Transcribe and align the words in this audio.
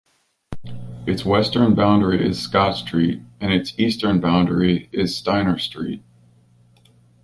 Its 1.05 1.23
western 1.23 1.75
boundary 1.75 2.27
is 2.27 2.41
Scott 2.41 2.75
Street, 2.75 3.21
and 3.39 3.53
its 3.53 3.77
eastern 3.77 4.19
boundary 4.19 4.89
is 4.91 5.15
Steiner 5.15 5.59
Street. 5.59 6.01